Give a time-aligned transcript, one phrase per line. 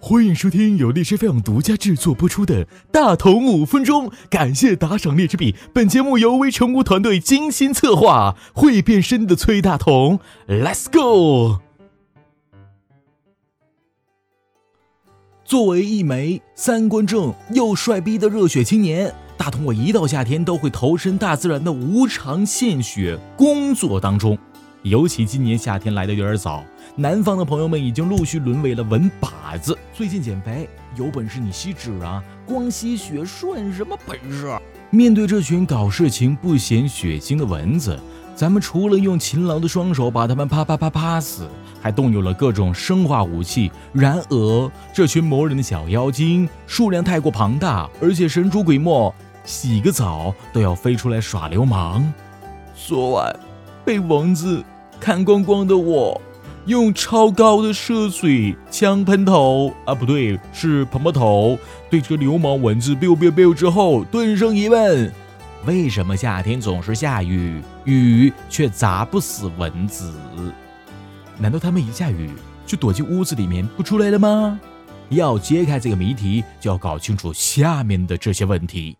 [0.00, 5.54] 欢迎收听由荔枝 FM 独家制作播出的《大同五分钟》，感谢打赏荔枝币。
[5.72, 10.18] 本节目由微成功团队精心策划，会变身的崔大同
[10.48, 11.60] ，Let's go！
[15.44, 24.36] 作为一枚三观正又帅逼的热血青年，大同我一到夏天都会投身大自然的无偿献血工作当中。
[24.82, 26.64] 尤其今年夏天来的有点早，
[26.96, 29.78] 南方的朋友们已经陆续沦为了文靶子。
[29.94, 32.20] 最近减肥，有本事你吸脂啊！
[32.44, 34.52] 光吸血算什么本事？
[34.90, 37.96] 面对这群搞事情不显血腥的蚊子，
[38.34, 41.48] 咱们除了用勤劳的双手把它们啪啪啪啪死，
[41.80, 43.70] 还动用了各种生化武器。
[43.92, 52.12] 然而，这群磨人的小妖精数量太过庞大，而且神出鬼没，洗个澡都要飞出来耍流氓。
[52.74, 53.38] 昨晚
[53.84, 54.60] 被蚊子。
[55.02, 56.22] 看光光的我，
[56.66, 61.58] 用超高的射水枪喷头啊，不对，是喷喷头，
[61.90, 65.12] 对着流氓蚊子 biu biu biu 之后，顿生疑问：
[65.66, 70.12] 为什么夏天总是下雨，雨却砸不死蚊子？
[71.36, 72.30] 难道他们一下雨
[72.64, 74.60] 就躲进屋子里面不出来了吗？
[75.08, 78.96] 要揭开这个谜题，就要搞清楚下面的这些问题。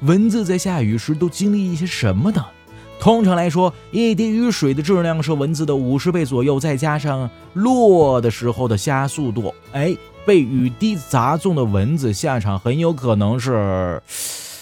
[0.00, 2.44] 蚊子在下雨时都经历一些什么呢？
[3.00, 9.96] 通常来说，一滴雨水的质量是蚊子的五十倍左右，再加上落的时候的加速度，哎，
[10.26, 14.02] 被雨滴砸中的蚊子下场很有可能是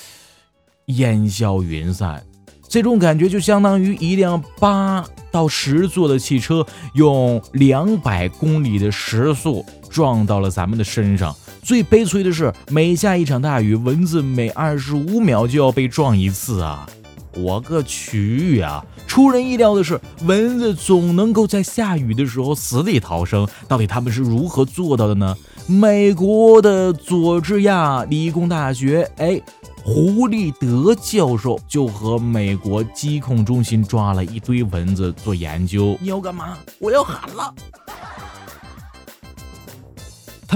[0.87, 2.23] 烟消云散。
[2.69, 11.34] 这种感觉就相当于一辆八到十座的汽车用两百公里的时速撞到了咱们的身上。
[11.67, 16.89] 最悲催的是，每下一场大雨，蚊子每二十五秒就要被撞一次啊！
[17.36, 18.81] 我个去呀！
[19.09, 23.44] 出人意料的是，蚊子总能够在下雨的时候死里逃生。
[23.67, 25.37] 到底他们是如何做到的呢？
[25.67, 29.41] 美国的佐治亚理工大学，哎，
[29.82, 35.99] 胡立德教授就和美国疾控中心抓了一堆蚊子做研究。
[36.00, 36.56] 你要干嘛？
[36.78, 37.53] 我要喊了！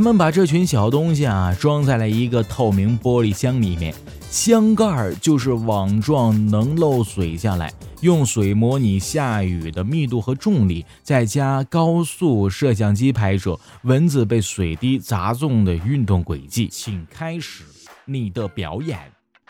[0.01, 3.95] 他们把这群小东西啊装在了一个透明玻璃箱里面，
[4.31, 7.71] 箱盖儿就是网状，能漏水下来。
[8.01, 16.67] 用水模拟下雨的密度和重力，再加高速摄像机拍摄蚊子被水滴砸中的运动轨迹。
[16.73, 17.65] 请开始
[18.07, 18.99] 你的表演。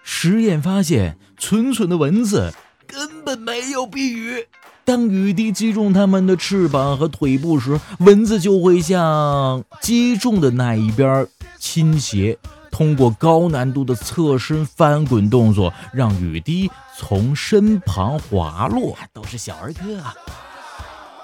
[0.03, 2.53] 实验发现，蠢蠢的蚊子
[2.89, 4.45] 根本没有避雨。
[4.85, 11.27] 当雨滴击中它们的翅膀和腿部时，蚊子就会向击中的那一边
[11.59, 12.37] 倾斜，
[12.71, 18.97] 通过高难度的侧身翻滚动作，让雨滴从身旁滑落。
[19.13, 20.15] 都是小儿科啊。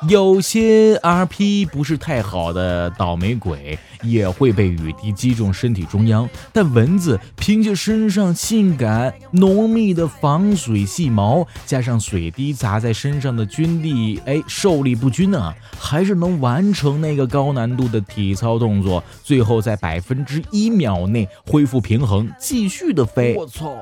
[0.08, 23.34] 有些 RP 不是太好的倒霉鬼也会被雨滴击中身体中央，但蚊子凭借身上性感浓密的防水细毛，加上水滴砸在身上的均力，哎，受力不均啊，还是能完成那个高难度的体操动作，最后在百分之一秒内恢复平衡，继续的飞。
[23.38, 23.76] 我操！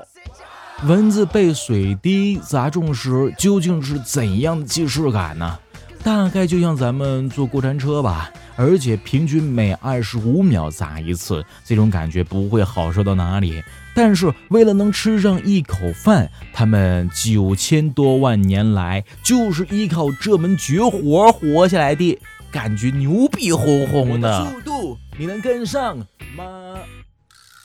[0.87, 5.59] 蚊子被水滴砸中时究竟是怎样的既视感呢？
[6.05, 13.63] 大概就像咱们坐过山车吧，而且平均每二十五秒砸一次，这种感觉不会好受到哪里。
[13.95, 22.19] 但是为了能吃上一口饭，他们九千多万年来就是依靠这门绝活活下来的，
[22.53, 24.45] 感觉牛逼哄哄的。
[24.45, 25.97] 速度你能跟上
[26.37, 26.45] 吗？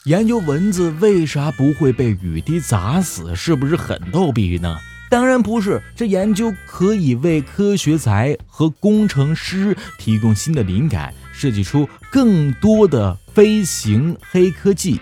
[0.06, 4.78] 研究蚊子为啥不会被雨滴砸死，是不是很逗逼呢？
[5.10, 15.02] 当然不是，这研究可以为科学宅和工程师提供新的灵感，设计出更多的飞行黑科技，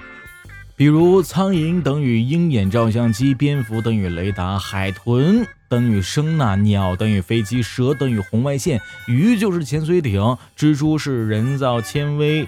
[0.78, 12.48] 比如苍蝇等于鹰眼照相机，蝙蝠等于雷达，海豚等于声呐，鸟等于飞机，蛇等于红外线，鱼就是潜水艇，蜘蛛是人造纤维，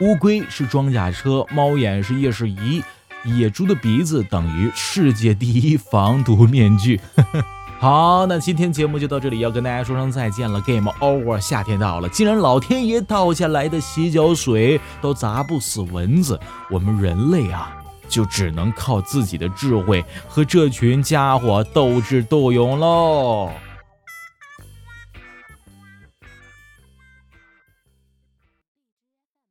[0.00, 2.80] 乌龟是装甲车，猫眼是夜视仪。
[3.24, 7.00] 野猪的鼻子等于世界第一防毒面具。
[7.78, 10.60] 好，那今天节目就到这里，要跟大家说声再见了。
[10.60, 16.38] Game over，夏天到了，既然老天爷倒下来的洗脚水都砸不死蚊子，
[16.70, 17.72] 我们人类啊，
[18.06, 23.50] 就只能靠自己的智慧和这群家伙斗智斗勇喽。